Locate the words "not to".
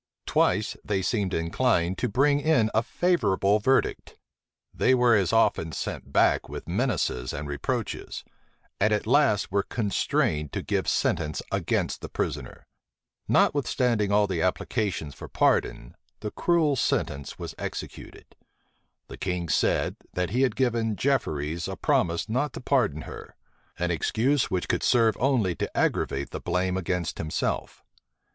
22.27-22.59